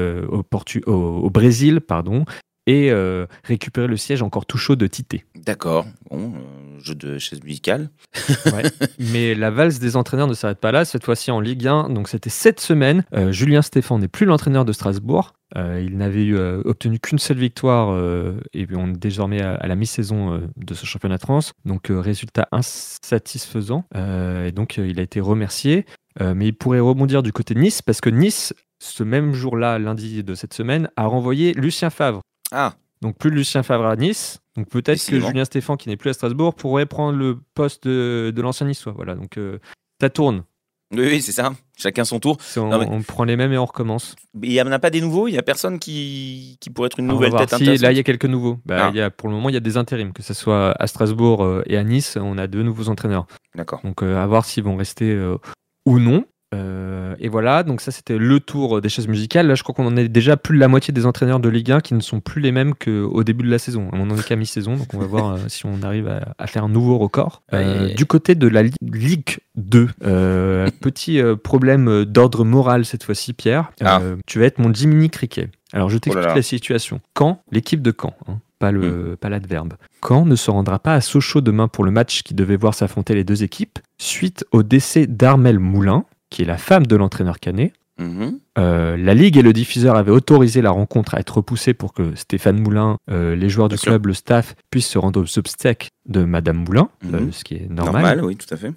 au 0.87 1.31
Brésil 1.31 1.81
pardon, 1.81 2.25
et 2.70 2.90
euh, 2.93 3.26
récupérer 3.43 3.88
le 3.88 3.96
siège 3.96 4.22
encore 4.22 4.46
tout 4.46 4.56
chaud 4.56 4.76
de 4.76 4.87
Tite. 4.87 5.17
D'accord. 5.34 5.87
Bon, 6.08 6.32
euh, 6.37 6.78
jeu 6.81 6.94
de 6.94 7.19
chaise 7.19 7.43
musicale. 7.43 7.90
Mais 9.00 9.34
la 9.34 9.50
valse 9.50 9.81
des 9.81 9.96
entraîneurs 9.96 10.28
ne 10.28 10.34
s'arrête 10.34 10.61
pas 10.61 10.70
là, 10.70 10.84
cette 10.84 11.05
fois-ci 11.05 11.32
en 11.32 11.40
Ligue 11.40 11.67
1. 11.67 11.88
Donc 11.90 12.08
c'était 12.08 12.31
cette 12.31 12.61
semaine. 12.61 13.02
Euh, 13.12 13.32
Julien 13.32 13.61
Stéphan 13.61 13.99
n'est 13.99 14.06
plus 14.06 14.25
l'entraîneur 14.25 14.64
de 14.64 14.72
Strasbourg. 14.72 15.32
Il 15.56 15.96
n'avait 15.96 16.26
eu, 16.26 16.38
obtenu 16.38 17.00
qu'une 17.00 17.19
seule 17.19 17.38
victoire 17.38 17.99
et 18.55 18.69
on 18.72 18.93
est 18.93 18.96
désormais 18.96 19.43
à, 19.43 19.55
à 19.55 19.67
la 19.67 19.75
mi-saison 19.75 20.49
de 20.56 20.75
ce 20.75 20.87
championnat 20.87 21.17
de 21.17 21.22
France. 21.22 21.55
Donc 21.64 21.88
résultat 21.90 22.46
insatisfaisant. 22.52 23.84
Et 23.96 24.52
donc 24.52 24.76
il 24.76 25.00
a 25.00 25.02
été 25.02 25.19
remercié. 25.19 25.87
Mais 26.20 26.46
il 26.46 26.52
pourrait 26.52 26.78
rebondir 26.78 27.25
du 27.25 27.32
côté 27.32 27.55
de 27.55 27.58
Nice 27.58 27.82
parce 27.82 28.00
que 28.00 28.11
Nice, 28.11 28.55
ce 28.78 29.02
même 29.02 29.34
jour-là, 29.34 29.81
lundi 29.81 30.22
de 30.22 30.34
cette 30.37 30.55
semaine, 30.55 30.88
a 30.94 31.06
renvoyé 31.06 31.52
Lucien 31.55 31.90
Favre. 31.90 32.20
Ah, 32.52 32.75
Donc 33.02 33.17
plus 33.17 33.31
de 33.31 33.37
Lucien 33.37 33.62
Favre 33.62 33.87
à 33.87 33.97
Nice. 33.97 34.41
Donc 34.56 34.69
peut-être 34.69 35.05
que. 35.06 35.20
Julien 35.20 35.44
Stéphan, 35.44 35.76
qui 35.76 35.88
n'est 35.88 35.97
plus 35.97 36.11
à 36.11 36.12
Strasbourg, 36.12 36.55
pourrait 36.55 36.87
prendre 36.87 37.19
le 37.19 37.38
poste 37.55 37.87
de, 37.87 38.32
de 38.35 38.43
l'ancien 38.43 38.67
niçois. 38.67 38.93
Voilà, 38.94 39.14
donc 39.14 39.38
euh, 39.38 39.58
ça 40.00 40.11
tourne. 40.11 40.44
oui, 40.93 41.06
oui, 41.06 41.23
c'est 41.23 41.32
ça. 41.32 41.52
Chacun 41.79 42.05
son 42.05 42.19
tour. 42.20 42.37
On, 42.56 42.67
Non, 42.69 42.79
mais- 42.81 42.87
on 42.91 43.00
prend 43.02 43.25
les 43.25 43.37
mêmes 43.37 43.52
et 43.52 43.58
on 43.58 43.64
recommence. 43.64 44.17
Il 44.43 44.50
n'y 44.50 44.61
en 44.61 44.70
a 44.73 44.79
pas 44.79 44.91
des 44.91 45.00
nouveaux? 45.00 45.29
Il 45.29 45.32
n'y 45.32 45.38
a 45.38 45.43
personne 45.43 45.79
qui, 45.79 46.58
qui 46.61 46.69
pourrait 46.70 46.88
être 46.88 46.99
une 47.00 47.08
on 47.11 47.14
nouvelle 47.14 47.32
tête 47.32 47.55
si- 47.55 47.64
là, 47.79 47.93
il 47.93 47.97
y 47.97 48.00
a 48.00 48.02
quelques 48.02 48.26
nouveaux. 48.26 48.58
Bah, 48.67 48.87
Ah. 48.87 48.91
il 48.93 48.96
y 48.99 49.00
a, 49.00 49.08
pour 49.11 49.29
le 49.29 49.35
moment, 49.35 49.49
il 49.49 49.55
y 49.55 49.56
a 49.56 49.61
des 49.61 49.76
intérims, 49.79 50.12
que 50.12 50.23
ce 50.23 50.35
soit 50.35 50.73
à 50.73 50.87
Strasbourg 50.87 51.43
euh, 51.44 51.62
et 51.67 51.76
à 51.79 51.85
Nice, 51.85 52.19
on 52.20 52.37
a 52.37 52.46
deux 52.49 52.62
nouveaux 52.64 52.88
entraîneurs. 52.88 53.26
D'accord. 53.55 53.81
Donc 53.85 54.03
euh, 54.03 54.23
à 54.23 54.26
voir 54.26 54.44
s'ils 54.44 54.64
vont 54.64 54.76
rester 54.76 55.11
euh, 55.11 55.38
ou 55.87 55.99
non. 56.00 56.25
Euh, 56.55 57.14
et 57.20 57.29
voilà, 57.29 57.62
donc 57.62 57.81
ça 57.81 57.93
c'était 57.93 58.19
le 58.19 58.41
tour 58.41 58.81
des 58.81 58.88
chaises 58.88 59.06
musicales. 59.06 59.47
Là, 59.47 59.55
je 59.55 59.62
crois 59.62 59.75
qu'on 59.75 59.87
en 59.87 59.97
est 59.97 60.08
déjà 60.08 60.37
plus 60.37 60.56
de 60.56 60.61
la 60.61 60.69
moitié 60.69 60.93
des 60.93 61.06
entraîneurs 61.06 61.38
de 61.41 61.49
Ligue 61.49 61.70
1 61.70 61.81
qui 61.81 61.94
ne 61.94 62.00
sont 62.00 62.20
plus 62.20 62.41
les 62.41 62.50
mêmes 62.50 62.75
qu'au 62.75 63.23
début 63.23 63.44
de 63.44 63.50
la 63.50 63.58
saison. 63.58 63.88
On 63.93 64.11
en 64.11 64.17
est 64.17 64.25
qu'à 64.26 64.37
mi-saison, 64.37 64.76
donc 64.76 64.93
on 64.94 64.99
va 64.99 65.06
voir 65.06 65.35
euh, 65.35 65.38
si 65.49 65.64
on 65.67 65.82
arrive 65.82 66.08
à, 66.08 66.35
à 66.38 66.47
faire 66.47 66.64
un 66.64 66.69
nouveau 66.69 66.99
record. 66.99 67.43
Euh, 67.52 67.94
du 67.94 68.05
côté 68.06 68.35
de 68.35 68.49
la 68.49 68.64
Li- 68.64 68.75
Ligue 68.82 69.38
2, 69.56 69.88
euh, 70.05 70.69
petit 70.81 71.20
problème 71.44 72.05
d'ordre 72.05 72.44
moral 72.44 72.85
cette 72.85 73.05
fois-ci, 73.05 73.32
Pierre. 73.32 73.70
Ah. 73.81 74.00
Tu 74.26 74.38
vas 74.41 74.46
être 74.46 74.58
mon 74.58 74.73
Jiminy 74.75 75.08
Cricket. 75.11 75.50
Alors 75.73 75.88
je 75.88 75.99
t'explique 75.99 76.25
Oh 76.25 76.29
là. 76.31 76.35
la 76.35 76.43
situation. 76.43 77.00
Quand 77.14 77.43
l'équipe 77.53 77.81
de 77.81 77.94
Caen, 77.96 78.14
hein, 78.26 78.38
pas 78.58 78.73
le 78.73 79.17
pas 79.20 79.29
l'adverbe, 79.29 79.74
Caen 80.06 80.27
ne 80.27 80.34
se 80.34 80.51
rendra 80.51 80.81
pas 80.81 80.94
à 80.94 81.01
Sochaux 81.01 81.41
demain 81.43 81.69
pour 81.69 81.84
le 81.84 81.93
match 81.93 82.22
qui 82.24 82.34
devait 82.34 82.56
voir 82.56 82.74
s'affronter 82.74 83.15
les 83.15 83.22
deux 83.22 83.44
équipes, 83.44 83.79
suite 83.96 84.44
au 84.51 84.65
décès 84.65 85.06
d'Armel 85.06 85.60
Moulin, 85.60 86.05
qui 86.31 86.43
est 86.43 86.46
la 86.46 86.58
femme 86.58 86.87
de 86.87 86.96
l'entraîneur 86.96 87.39
Canet. 87.41 87.72
Mhm. 87.99 88.39
Euh, 88.56 88.96
la 88.96 89.13
Ligue 89.13 89.37
et 89.37 89.43
le 89.43 89.53
diffuseur 89.53 89.94
avaient 89.96 90.10
autorisé 90.10 90.63
la 90.63 90.70
rencontre 90.70 91.15
à 91.15 91.20
être 91.20 91.37
repoussée 91.37 91.75
pour 91.75 91.93
que 91.93 92.15
Stéphane 92.15 92.58
Moulin, 92.58 92.96
euh, 93.10 93.37
les 93.37 93.51
joueurs 93.51 93.69
Bien 93.69 93.75
du 93.77 93.81
sûr. 93.81 93.91
club, 93.93 94.06
le 94.06 94.15
staff, 94.15 94.55
puissent 94.70 94.89
se 94.89 94.96
rendre 94.99 95.20
aux 95.22 95.39
obstacles 95.39 95.89
de 96.08 96.25
Madame 96.25 96.65
Moulin, 96.65 96.89
Mhm. 97.05 97.15
euh, 97.15 97.32
ce 97.32 97.44
qui 97.44 97.56
est 97.56 97.69
Normal. 97.70 98.03
normal. 98.17 98.25
oui, 98.25 98.37
tout 98.37 98.53
à 98.55 98.56
fait. 98.56 98.69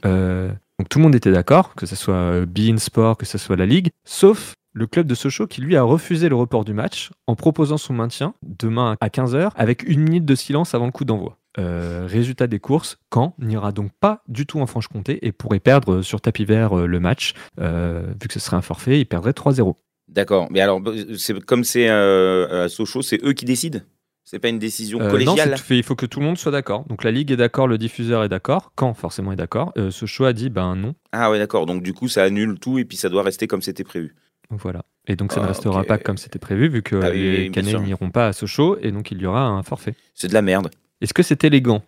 Donc 0.79 0.89
tout 0.89 0.99
le 0.99 1.03
monde 1.03 1.15
était 1.15 1.31
d'accord, 1.31 1.73
que 1.75 1.85
ce 1.85 1.95
soit 1.95 2.45
Bein 2.45 2.77
Sport, 2.77 3.15
que 3.15 3.25
ce 3.25 3.37
soit 3.37 3.55
la 3.55 3.65
Ligue, 3.65 3.89
sauf 4.05 4.55
le 4.73 4.87
club 4.87 5.05
de 5.05 5.13
Sochaux 5.15 5.45
qui 5.47 5.61
lui 5.61 5.77
a 5.77 5.83
refusé 5.83 6.27
le 6.29 6.35
report 6.35 6.65
du 6.65 6.73
match 6.73 7.11
en 7.27 7.35
proposant 7.35 7.77
son 7.77 7.93
maintien 7.93 8.33
demain 8.41 8.97
à 8.99 9.07
15h 9.07 9.51
avec 9.55 9.83
une 9.87 10.01
minute 10.01 10.25
de 10.25 10.35
silence 10.35 10.73
avant 10.73 10.87
le 10.87 10.91
coup 10.91 11.05
d'envoi. 11.05 11.37
Euh, 11.59 12.05
résultat 12.07 12.47
des 12.47 12.59
courses, 12.59 12.97
Caen 13.13 13.35
n'ira 13.39 13.71
donc 13.71 13.91
pas 13.99 14.23
du 14.27 14.45
tout 14.45 14.59
en 14.59 14.65
Franche-Comté 14.65 15.25
et 15.25 15.31
pourrait 15.31 15.59
perdre 15.59 16.01
sur 16.01 16.19
tapis 16.21 16.45
vert 16.45 16.77
euh, 16.79 16.85
le 16.87 16.99
match. 16.99 17.33
Euh, 17.59 18.07
vu 18.21 18.27
que 18.27 18.33
ce 18.33 18.39
serait 18.39 18.57
un 18.57 18.61
forfait, 18.61 18.99
il 18.99 19.05
perdrait 19.05 19.31
3-0. 19.33 19.75
D'accord. 20.07 20.47
Mais 20.51 20.61
alors, 20.61 20.81
c'est 21.17 21.39
comme 21.45 21.63
c'est 21.63 21.89
euh, 21.89 22.65
à 22.65 22.69
Sochaux, 22.69 23.01
c'est 23.01 23.23
eux 23.23 23.33
qui 23.33 23.45
décident? 23.45 23.79
C'est 24.25 24.39
pas 24.39 24.47
une 24.49 24.57
décision 24.59 24.99
Euh, 24.99 25.03
non, 25.05 25.09
collégiale? 25.11 25.57
c'est- 25.57 25.77
il 25.77 25.83
faut 25.83 25.95
que 25.95 26.05
tout 26.05 26.19
le 26.19 26.25
monde 26.25 26.37
soit 26.37 26.51
d'accord. 26.51 26.85
Donc 26.85 27.03
la 27.03 27.11
Ligue 27.11 27.31
est 27.31 27.35
d'accord, 27.37 27.67
le 27.67 27.77
diffuseur 27.77 28.23
est 28.23 28.29
d'accord, 28.29 28.71
Caen 28.79 28.93
forcément 28.93 29.31
est 29.33 29.35
d'accord. 29.35 29.73
Euh, 29.77 29.91
Sochaux 29.91 30.25
a 30.25 30.33
dit 30.33 30.49
ben 30.49 30.75
non. 30.75 30.95
Ah 31.11 31.29
ouais, 31.29 31.39
d'accord. 31.39 31.65
Donc 31.65 31.83
du 31.83 31.93
coup, 31.93 32.07
ça 32.07 32.23
annule 32.23 32.57
tout 32.59 32.79
et 32.79 32.85
puis 32.85 32.95
ça 32.97 33.09
doit 33.09 33.21
rester 33.23 33.47
comme 33.47 33.61
c'était 33.61 33.83
prévu. 33.83 34.15
Voilà. 34.49 34.85
Et 35.07 35.15
donc 35.15 35.33
ça 35.33 35.39
ne 35.41 35.45
Ah, 35.45 35.49
restera 35.49 35.83
pas 35.83 35.97
comme 35.97 36.17
c'était 36.17 36.39
prévu 36.39 36.69
vu 36.69 36.81
que 36.83 36.95
Ah 37.03 37.09
oui, 37.11 37.19
les 37.21 37.51
Canets 37.51 37.81
n'iront 37.81 38.11
pas 38.11 38.27
à 38.27 38.33
Sochaux 38.33 38.77
et 38.81 38.91
donc 38.91 39.11
il 39.11 39.21
y 39.21 39.25
aura 39.25 39.45
un 39.45 39.61
forfait. 39.63 39.95
C'est 40.15 40.27
de 40.29 40.33
la 40.33 40.41
merde. 40.41 40.69
Est-ce 41.03 41.13
que 41.13 41.21
c'est 41.21 41.43
élégant 41.43 41.83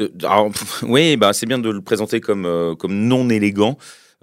Euh, 0.00 0.08
alors, 0.22 0.50
oui, 0.82 1.16
bah, 1.16 1.32
c'est 1.32 1.46
bien 1.46 1.58
de 1.58 1.68
le 1.68 1.82
présenter 1.82 2.20
comme, 2.20 2.46
euh, 2.46 2.74
comme 2.74 2.94
non 2.94 3.28
élégant. 3.28 3.76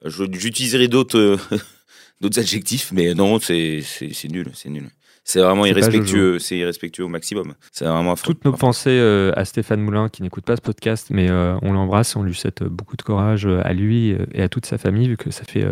J'utiliserai 0.05 0.87
d'autres 0.87 1.19
euh, 1.19 1.37
d'autres 2.21 2.39
adjectifs, 2.39 2.91
mais 2.91 3.13
non, 3.13 3.39
c'est 3.39 3.83
nul, 4.31 4.49
c'est 4.53 4.69
nul. 4.69 4.89
C'est 5.29 5.41
vraiment 5.41 5.67
irrespectueux, 5.67 6.39
c'est 6.39 6.57
irrespectueux 6.57 7.03
au 7.03 7.07
maximum. 7.07 7.53
C'est 7.71 7.85
vraiment 7.85 8.13
affreux. 8.13 8.33
Toutes 8.33 8.45
nos 8.45 8.53
pensées 8.53 8.89
euh, 8.89 9.31
à 9.35 9.45
Stéphane 9.45 9.79
Moulin 9.79 10.09
qui 10.09 10.23
n'écoute 10.23 10.43
pas 10.43 10.55
ce 10.55 10.61
podcast, 10.61 11.09
mais 11.11 11.29
euh, 11.29 11.55
on 11.61 11.71
l'embrasse, 11.71 12.15
on 12.15 12.23
lui 12.23 12.33
souhaite 12.33 12.63
beaucoup 12.63 12.97
de 12.97 13.03
courage 13.03 13.45
euh, 13.45 13.61
à 13.63 13.73
lui 13.73 14.15
et 14.33 14.41
à 14.41 14.49
toute 14.49 14.65
sa 14.65 14.79
famille 14.79 15.07
vu 15.07 15.17
que 15.17 15.29
ça 15.29 15.43
fait 15.43 15.67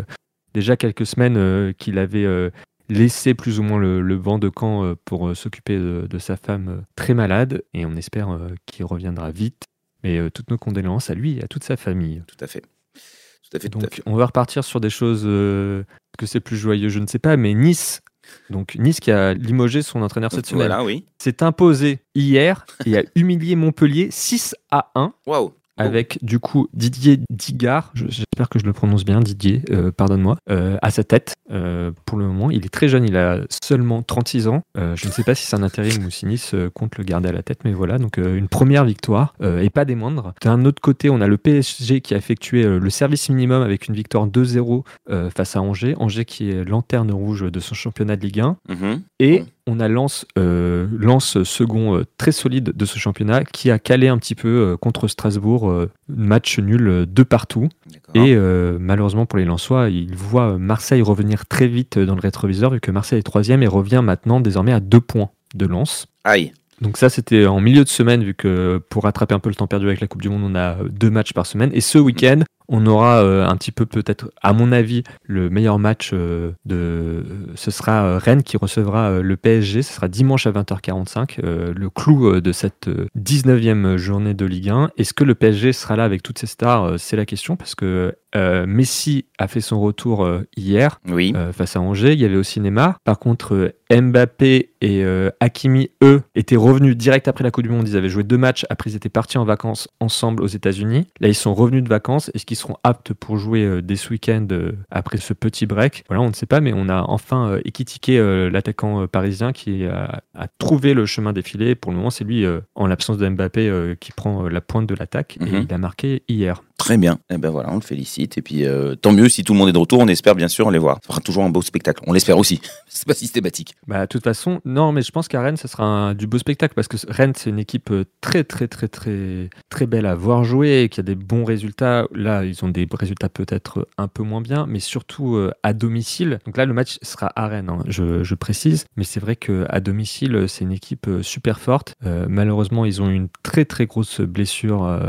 déjà 0.54 0.78
quelques 0.78 1.08
semaines 1.08 1.74
qu'il 1.80 1.98
avait 1.98 2.52
laissé 2.90 3.34
plus 3.34 3.60
ou 3.60 3.64
moins 3.64 3.80
le, 3.80 4.02
le 4.02 4.18
banc 4.18 4.40
de 4.40 4.50
camp 4.50 4.84
euh, 4.84 4.96
pour 5.06 5.28
euh, 5.30 5.36
s'occuper 5.36 5.78
de, 5.78 6.08
de 6.10 6.18
sa 6.20 6.38
femme 6.38 6.68
euh, 6.70 6.82
très 6.96 7.14
malade 7.14 7.64
et 7.74 7.86
on 7.86 7.96
espère 7.96 8.30
qu'il 8.66 8.86
reviendra 8.86 9.32
vite. 9.32 9.64
Mais 10.04 10.30
toutes 10.30 10.52
nos 10.52 10.58
condoléances 10.60 11.10
à 11.10 11.16
lui 11.16 11.38
et 11.40 11.44
à 11.44 11.48
toute 11.48 11.64
sa 11.64 11.76
famille. 11.76 12.22
Tout 12.28 12.38
à 12.40 12.48
fait. 12.48 12.62
Tout 12.62 13.58
à 13.58 13.60
fait, 13.60 13.70
tout 13.70 13.80
à 13.80 13.82
Donc 13.82 13.94
fait. 13.96 14.04
on 14.06 14.16
va 14.16 14.26
repartir 14.28 14.64
sur 14.64 14.80
des 14.80 14.90
choses 14.92 15.24
euh, 15.26 15.84
que 16.18 16.26
c'est 16.26 16.40
plus 16.40 16.56
joyeux, 16.58 16.90
je 16.90 17.00
ne 17.00 17.08
sais 17.08 17.20
pas, 17.20 17.36
mais 17.38 17.54
Nice. 17.54 18.02
Donc 18.50 18.76
Nice 18.76 19.00
qui 19.00 19.10
a 19.10 19.34
limogé 19.34 19.82
son 19.82 20.02
entraîneur 20.02 20.32
cette 20.32 20.46
semaine 20.46 20.68
Voilà, 20.68 20.84
oui. 20.84 21.06
s'est 21.22 21.42
imposé 21.44 22.00
hier 22.14 22.66
et 22.86 22.98
a 22.98 23.04
humilié 23.16 23.56
Montpellier 23.56 24.10
6 24.12 24.56
à 24.70 24.92
1 24.96 25.14
Waouh. 25.26 25.54
Avec 25.78 26.20
du 26.24 26.40
coup 26.40 26.68
Didier 26.74 27.20
Digard, 27.30 27.92
je- 27.94 28.06
j'espère 28.10 28.50
que 28.50 28.60
je 28.60 28.66
le 28.66 28.74
prononce 28.74 29.06
bien, 29.06 29.20
Didier, 29.20 29.62
euh, 29.72 29.92
pardonne-moi, 29.92 30.38
euh, 30.50 30.78
à 30.82 30.92
sa 30.92 31.04
tête. 31.04 31.34
Euh, 31.52 31.92
pour 32.06 32.18
le 32.18 32.26
moment, 32.26 32.52
il 32.52 32.66
est 32.66 32.70
très 32.70 32.88
jeune, 32.88 33.04
il 33.06 33.16
a 33.18 33.40
seulement 33.64 34.02
36 34.04 34.48
ans. 34.48 34.62
Je 34.76 35.08
ne 35.08 35.12
sais 35.12 35.24
pas 35.24 35.36
si 35.36 35.46
c'est 35.46 35.56
un 35.56 35.64
intérim 35.64 36.06
ou 36.06 36.10
si 36.10 36.26
Nice 36.26 36.54
compte 36.74 36.98
le 36.98 37.04
garder 37.04 37.30
à 37.30 37.32
la 37.32 37.44
tête, 37.44 37.60
mais 37.66 37.72
voilà, 37.74 37.98
donc 37.98 38.18
une 38.18 38.48
première 38.48 38.86
victoire 38.86 39.34
et 39.42 39.70
pas 39.70 39.86
des 39.86 39.96
moindres. 39.96 40.34
D'un 40.42 40.66
autre 40.66 40.82
côté, 40.82 41.10
on 41.10 41.22
a 41.22 41.28
le 41.28 41.38
PSG 41.38 42.02
qui 42.02 42.14
a 42.14 42.18
effectué 42.18 42.64
le 42.64 42.90
service 42.90 43.30
minimum 43.30 43.62
avec 43.62 43.88
une 43.88 43.96
victoire 43.96 44.28
2-0 44.28 44.84
euh, 45.10 45.30
face 45.30 45.56
à 45.56 45.62
Angers. 45.62 45.96
Angers 46.00 46.26
qui 46.26 46.50
est 46.50 46.64
lanterne 46.66 47.12
rouge 47.12 47.50
de 47.52 47.60
son 47.60 47.76
championnat 47.76 48.16
de 48.16 48.22
Ligue 48.26 48.42
1. 48.42 48.58
Mhm. 48.70 49.02
Et 49.20 49.40
Bon. 49.40 49.46
On 49.68 49.80
a 49.80 49.88
Lens, 49.88 50.26
euh, 50.38 50.88
Lens 50.98 51.44
second 51.44 51.98
euh, 51.98 52.06
très 52.18 52.32
solide 52.32 52.72
de 52.76 52.86
ce 52.86 52.98
championnat 52.98 53.44
qui 53.44 53.70
a 53.70 53.78
calé 53.78 54.08
un 54.08 54.18
petit 54.18 54.34
peu 54.34 54.48
euh, 54.48 54.78
contre 54.78 55.08
Strasbourg, 55.08 55.72
match 56.08 56.58
nul 56.60 57.06
de 57.08 57.24
partout. 57.24 57.68
Et 58.16 58.36
malheureusement 58.80 59.26
pour 59.26 59.38
les 59.38 59.46
Lensois, 59.46 59.90
ils 59.90 60.16
voient 60.16 60.58
Marseille 60.58 61.02
revenir 61.02 61.46
très 61.46 61.68
vite 61.68 62.00
dans 62.00 62.16
le 62.16 62.22
rétroviseur 62.22 62.72
vu 62.72 62.80
que 62.80 62.92
Marseille 62.92 63.20
est 63.20 63.24
troisième 63.24 63.62
et 63.62 63.68
revient 63.68 64.02
maintenant 64.04 64.40
désormais 64.40 64.72
à 64.72 64.80
deux 64.80 65.02
points 65.02 65.30
de 65.54 65.66
Lens. 65.66 66.08
Aïe. 66.24 66.54
Donc 66.82 66.98
ça 66.98 67.10
c'était 67.10 67.46
en 67.46 67.60
milieu 67.60 67.84
de 67.84 67.90
semaine 67.90 68.24
vu 68.24 68.34
que 68.34 68.82
pour 68.90 69.04
rattraper 69.04 69.34
un 69.36 69.40
peu 69.40 69.50
le 69.50 69.56
temps 69.56 69.68
perdu 69.68 69.88
avec 69.88 70.00
la 70.00 70.08
Coupe 70.08 70.22
du 70.22 70.30
Monde 70.30 70.44
on 70.44 70.56
a 70.56 70.78
deux 70.90 71.10
matchs 71.10 71.34
par 71.34 71.46
semaine 71.46 71.72
et 71.74 71.82
ce 71.82 71.98
week-end 71.98 72.42
on 72.70 72.86
aura 72.86 73.24
euh, 73.24 73.46
un 73.48 73.56
petit 73.56 73.72
peu 73.72 73.86
peut-être 73.86 74.32
à 74.42 74.54
mon 74.54 74.72
avis 74.72 75.04
le 75.24 75.50
meilleur 75.50 75.80
match 75.80 76.12
euh, 76.14 76.52
de 76.66 77.24
ce 77.56 77.72
sera 77.72 78.04
euh, 78.04 78.18
Rennes 78.18 78.44
qui 78.44 78.58
recevra 78.58 79.20
le 79.20 79.38
PSG 79.38 79.82
ce 79.82 79.94
sera 79.94 80.08
dimanche 80.08 80.48
à 80.48 80.52
20h45 80.52 81.38
euh, 81.44 81.74
le 81.76 81.90
clou 81.90 82.40
de 82.42 82.52
cette 82.52 82.88
euh, 82.88 83.08
19e 83.18 83.98
journée 83.98 84.34
de 84.34 84.46
Ligue 84.46 84.70
1 84.70 84.92
est-ce 84.98 85.14
que 85.14 85.24
le 85.24 85.36
PSG 85.36 85.74
sera 85.74 85.96
là 85.96 86.04
avec 86.04 86.24
toutes 86.24 86.40
ses 86.40 86.48
stars 86.48 87.00
c'est 87.00 87.16
la 87.16 87.26
question 87.26 87.56
parce 87.56 87.76
que 87.76 88.16
euh, 88.36 88.66
Messi 88.68 89.26
a 89.38 89.48
fait 89.48 89.62
son 89.62 89.80
retour 89.80 90.24
euh, 90.26 90.42
hier 90.58 91.00
Oui. 91.08 91.34
euh, 91.36 91.54
face 91.54 91.76
à 91.78 91.82
Angers. 91.82 92.12
Il 92.12 92.20
y 92.20 92.26
avait 92.26 92.36
aussi 92.36 92.60
Neymar. 92.60 93.00
Par 93.06 93.20
contre, 93.20 93.74
Mbappé 93.90 94.74
et 94.82 95.06
Hakimi, 95.40 95.90
eux, 96.04 96.22
étaient 96.36 96.58
revenus 96.58 96.96
direct 96.98 97.28
après 97.30 97.44
la 97.46 97.52
Coupe 97.52 97.64
du 97.64 97.70
Monde. 97.70 97.88
Ils 97.88 97.96
avaient 97.96 98.10
joué 98.10 98.24
deux 98.24 98.38
matchs. 98.38 98.66
Après, 98.70 98.92
ils 98.92 98.96
étaient 98.96 99.08
partis 99.10 99.38
en 99.38 99.46
vacances 99.46 99.88
ensemble 100.02 100.44
aux 100.44 100.48
États-Unis. 100.48 101.08
Là, 101.22 101.30
ils 101.30 101.36
sont 101.36 101.54
revenus 101.54 101.84
de 101.84 101.90
vacances. 101.90 102.30
Est-ce 102.34 102.46
qu'ils 102.46 102.57
seront 102.58 102.76
aptes 102.84 103.14
pour 103.14 103.38
jouer 103.38 103.64
euh, 103.64 103.82
dès 103.82 103.96
ce 103.96 104.10
week-end 104.10 104.46
euh, 104.52 104.74
après 104.92 105.18
ce 105.18 105.34
petit 105.34 105.66
break 105.66 106.04
Voilà, 106.10 106.22
on 106.24 106.30
ne 106.30 106.34
sait 106.34 106.46
pas, 106.46 106.60
mais 106.60 106.74
on 106.76 106.90
a 106.90 107.02
enfin 107.08 107.50
euh, 107.52 107.62
équitiqué 107.66 108.18
l'attaquant 108.52 109.08
parisien 109.08 109.54
qui 109.54 109.86
a, 109.86 110.22
a 110.36 110.48
trouvé 110.60 110.94
le 110.94 111.06
chemin 111.06 111.34
défilé. 111.34 111.76
Pour 111.76 111.92
le 111.92 111.98
moment, 111.98 112.10
c'est 112.10 112.24
lui, 112.24 112.46
en 112.76 112.88
l'absence 112.88 113.18
de 113.18 113.28
Mbappé, 113.30 113.96
qui 114.00 114.12
prend 114.12 114.48
la 114.50 114.62
pointe 114.62 114.88
de 114.88 114.96
l'attaque. 114.96 115.38
Et 115.42 115.46
Mhm. 115.46 115.66
il 115.70 115.74
a 115.74 115.78
marqué 115.78 116.24
hier. 116.28 116.62
Très 116.78 116.98
bien. 116.98 117.18
Eh 117.32 117.38
ben 117.38 117.50
voilà, 117.50 117.72
on 117.72 117.76
le 117.76 117.82
félicite. 117.82 118.38
Et 118.38 118.42
puis 118.42 118.66
euh, 118.66 118.94
tant 118.96 119.12
mieux 119.12 119.30
si 119.30 119.44
tout 119.44 119.54
le 119.54 119.60
monde 119.60 119.70
est 119.70 119.74
de 119.74 119.78
retour. 119.78 120.00
On 120.00 120.08
espère 120.08 120.36
bien 120.36 120.48
sûr 120.48 120.70
les 120.70 120.78
voir. 120.78 120.98
Ça 121.02 121.08
fera 121.08 121.22
toujours 121.22 121.44
un 121.44 121.50
beau 121.50 121.62
spectacle. 121.64 122.04
On 122.08 122.14
l'espère 122.14 122.38
aussi. 122.38 122.62
C'est 122.88 123.08
pas 123.08 123.14
systématique. 123.16 123.76
Bah, 123.88 124.02
de 124.02 124.06
toute 124.06 124.24
façon, 124.24 124.62
non, 124.64 124.92
mais 124.92 125.02
je 125.02 125.12
pense 125.12 125.28
qu'à 125.28 125.42
Rennes, 125.42 125.58
ce 125.58 125.68
sera 125.68 125.84
un- 125.86 126.14
du 126.14 126.28
beau 126.28 126.38
spectacle 126.38 126.74
parce 126.76 126.88
que 126.88 126.98
Rennes, 127.10 127.34
c'est 127.36 127.50
une 127.50 127.60
équipe 127.60 127.92
très, 128.22 128.44
très, 128.44 128.68
très, 128.68 128.88
très, 128.88 129.50
très 129.70 129.86
belle 129.88 130.06
à 130.06 130.14
voir 130.16 130.44
jouer 130.44 130.84
et 130.84 130.90
qui 130.90 131.00
a 131.00 131.04
des 131.04 131.16
bons 131.16 131.44
résultats. 131.46 132.06
Là, 132.14 132.44
ils 132.48 132.64
ont 132.66 132.70
des 132.70 132.88
résultats 132.92 133.30
peut-être 133.30 133.80
euh, 133.82 133.86
un 133.98 134.08
peu 134.08 134.24
moins 134.24 134.42
bien, 134.42 134.66
mais 134.68 134.80
surtout 134.80 135.36
euh, 135.36 135.52
à 135.64 135.74
domicile. 135.74 136.40
Donc 136.46 136.58
là, 136.58 136.66
le 136.66 136.74
match 136.74 136.98
sera 137.02 137.32
à 137.36 137.48
Rennes, 137.48 137.70
hein, 137.70 137.80
je, 137.88 138.24
je 138.24 138.36
précise. 138.36 138.86
Mais 138.96 139.04
c'est 139.04 139.20
vrai 139.20 139.36
qu'à 139.36 139.80
domicile, 139.80 140.36
euh, 140.36 140.48
c'est 140.48 140.64
une 140.64 140.72
équipe 140.72 141.08
super 141.22 141.60
forte. 141.60 141.96
Malheureusement, 142.28 142.86
ils 142.86 143.02
ont 143.02 143.10
eu 143.10 143.16
une 143.16 143.30
très, 143.44 143.66
très 143.66 143.86
grosse 143.86 144.22
blessure. 144.22 145.00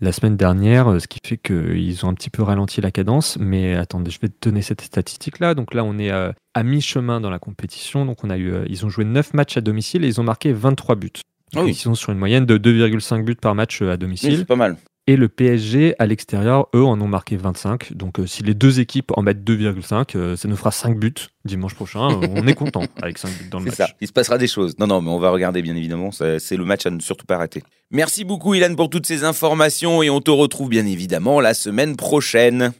la 0.00 0.12
semaine 0.12 0.36
dernière, 0.36 1.00
ce 1.00 1.06
qui 1.08 1.18
fait 1.24 1.36
qu'ils 1.36 2.04
ont 2.04 2.08
un 2.08 2.14
petit 2.14 2.30
peu 2.30 2.42
ralenti 2.42 2.80
la 2.80 2.90
cadence. 2.90 3.36
Mais 3.40 3.74
attendez, 3.74 4.10
je 4.10 4.20
vais 4.20 4.28
te 4.28 4.48
donner 4.48 4.62
cette 4.62 4.80
statistique-là. 4.80 5.54
Donc 5.54 5.74
là, 5.74 5.84
on 5.84 5.98
est 5.98 6.10
à 6.10 6.62
mi-chemin 6.62 7.20
dans 7.20 7.30
la 7.30 7.38
compétition. 7.38 8.04
Donc 8.04 8.24
on 8.24 8.30
a 8.30 8.38
eu, 8.38 8.52
ils 8.68 8.84
ont 8.86 8.88
joué 8.88 9.04
9 9.04 9.34
matchs 9.34 9.56
à 9.56 9.60
domicile 9.60 10.04
et 10.04 10.08
ils 10.08 10.20
ont 10.20 10.24
marqué 10.24 10.52
23 10.52 10.96
buts. 10.96 11.10
Oui. 11.56 11.70
Ils 11.70 11.74
sont 11.74 11.94
sur 11.94 12.12
une 12.12 12.18
moyenne 12.18 12.46
de 12.46 12.58
2,5 12.58 13.24
buts 13.24 13.34
par 13.36 13.54
match 13.54 13.82
à 13.82 13.92
Oui, 13.92 13.98
domicile. 13.98 14.36
c'est 14.38 14.44
pas 14.44 14.56
mal. 14.56 14.76
Et 15.10 15.16
le 15.16 15.30
PSG, 15.30 15.94
à 15.98 16.04
l'extérieur, 16.04 16.66
eux, 16.74 16.84
en 16.84 17.00
ont 17.00 17.08
marqué 17.08 17.36
25. 17.38 17.94
Donc 17.94 18.18
euh, 18.20 18.26
si 18.26 18.42
les 18.42 18.52
deux 18.52 18.78
équipes 18.78 19.10
en 19.16 19.22
mettent 19.22 19.42
2,5, 19.42 20.04
euh, 20.16 20.36
ça 20.36 20.48
nous 20.48 20.56
fera 20.56 20.70
5 20.70 20.98
buts 20.98 21.14
dimanche 21.46 21.74
prochain. 21.74 22.10
Euh, 22.10 22.26
on 22.36 22.46
est 22.46 22.52
content 22.52 22.82
avec 23.02 23.16
5 23.16 23.28
buts 23.30 23.48
dans 23.50 23.58
le 23.58 23.70
C'est 23.70 23.78
match. 23.78 23.90
ça. 23.90 23.96
Il 24.02 24.06
se 24.06 24.12
passera 24.12 24.36
des 24.36 24.46
choses. 24.46 24.74
Non, 24.78 24.86
non, 24.86 25.00
mais 25.00 25.08
on 25.10 25.18
va 25.18 25.30
regarder 25.30 25.62
bien 25.62 25.74
évidemment. 25.76 26.12
Ça- 26.12 26.38
C'est 26.38 26.58
le 26.58 26.66
match 26.66 26.84
à 26.84 26.90
ne 26.90 27.00
surtout 27.00 27.24
pas 27.24 27.38
rater. 27.38 27.62
Merci 27.90 28.24
beaucoup, 28.24 28.52
Ilan, 28.52 28.74
pour 28.74 28.90
toutes 28.90 29.06
ces 29.06 29.24
informations 29.24 30.02
et 30.02 30.10
on 30.10 30.20
te 30.20 30.30
retrouve 30.30 30.68
bien 30.68 30.84
évidemment 30.84 31.40
la 31.40 31.54
semaine 31.54 31.96
prochaine. 31.96 32.72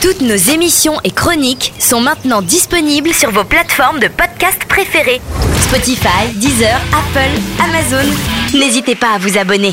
Toutes 0.00 0.22
nos 0.22 0.34
émissions 0.34 0.94
et 1.04 1.10
chroniques 1.10 1.74
sont 1.78 2.00
maintenant 2.00 2.40
disponibles 2.40 3.12
sur 3.12 3.30
vos 3.32 3.44
plateformes 3.44 4.00
de 4.00 4.08
podcast 4.08 4.64
préférées. 4.66 5.20
Spotify, 5.60 6.32
Deezer, 6.36 6.80
Apple, 6.94 7.38
Amazon. 7.62 8.10
N'hésitez 8.58 8.94
pas 8.94 9.16
à 9.16 9.18
vous 9.18 9.36
abonner. 9.36 9.72